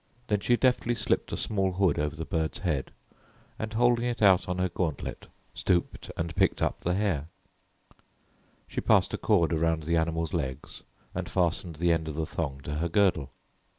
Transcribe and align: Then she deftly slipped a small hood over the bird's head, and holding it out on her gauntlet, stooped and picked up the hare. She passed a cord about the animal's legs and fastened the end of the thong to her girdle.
Then 0.29 0.39
she 0.39 0.57
deftly 0.57 0.95
slipped 0.95 1.31
a 1.31 1.37
small 1.37 1.73
hood 1.73 1.99
over 1.99 2.15
the 2.15 2.25
bird's 2.25 2.57
head, 2.57 2.91
and 3.59 3.71
holding 3.71 4.05
it 4.05 4.19
out 4.23 4.49
on 4.49 4.57
her 4.57 4.67
gauntlet, 4.67 5.27
stooped 5.53 6.09
and 6.17 6.35
picked 6.35 6.59
up 6.59 6.79
the 6.79 6.95
hare. 6.95 7.27
She 8.67 8.81
passed 8.81 9.13
a 9.13 9.17
cord 9.19 9.53
about 9.53 9.81
the 9.81 9.97
animal's 9.97 10.33
legs 10.33 10.81
and 11.13 11.29
fastened 11.29 11.75
the 11.75 11.91
end 11.93 12.07
of 12.07 12.15
the 12.15 12.25
thong 12.25 12.61
to 12.61 12.77
her 12.77 12.89
girdle. 12.89 13.29